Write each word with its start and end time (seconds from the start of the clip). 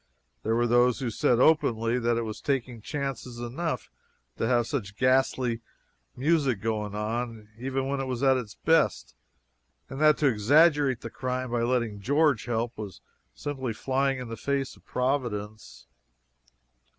There 0.41 0.55
were 0.55 0.65
those 0.65 0.97
who 0.99 1.11
said 1.11 1.39
openly 1.39 1.99
that 1.99 2.17
it 2.17 2.23
was 2.23 2.41
taking 2.41 2.81
chances 2.81 3.37
enough 3.37 3.91
to 4.37 4.47
have 4.47 4.65
such 4.65 4.97
ghastly 4.97 5.61
music 6.15 6.59
going 6.59 6.95
on, 6.95 7.49
even 7.59 7.87
when 7.87 7.99
it 7.99 8.07
was 8.07 8.23
at 8.23 8.35
its 8.35 8.55
best; 8.55 9.13
and 9.91 10.01
that 10.01 10.17
to 10.17 10.25
exaggerate 10.25 11.01
the 11.01 11.11
crime 11.11 11.51
by 11.51 11.61
letting 11.61 11.99
George 12.01 12.45
help 12.45 12.79
was 12.79 12.99
simply 13.35 13.73
flying 13.73 14.17
in 14.17 14.27
the 14.27 14.37
face 14.37 14.75
of 14.75 14.83
Providence. 14.85 15.85